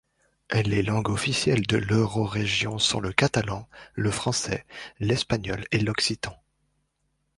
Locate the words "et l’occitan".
5.69-6.41